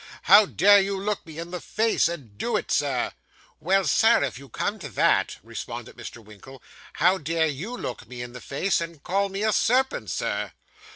How 0.23 0.47
dare 0.47 0.79
you 0.81 0.99
look 0.99 1.23
me 1.27 1.37
in 1.37 1.51
the 1.51 1.61
face 1.61 2.09
and 2.09 2.35
do 2.35 2.57
it, 2.57 2.71
sir?' 2.71 3.11
'Well, 3.59 3.85
Sir, 3.85 4.23
if 4.23 4.39
you 4.39 4.49
come 4.49 4.79
to 4.79 4.89
that,' 4.89 5.37
responded 5.43 5.95
Mr. 5.95 6.25
Winkle, 6.25 6.63
'how 6.93 7.19
dare 7.19 7.45
you 7.45 7.77
look 7.77 8.07
me 8.07 8.23
in 8.23 8.33
the 8.33 8.41
face, 8.41 8.81
and 8.81 9.03
call 9.03 9.29
me 9.29 9.43
a 9.43 9.53
serpent, 9.53 10.09
sir? 10.09 10.53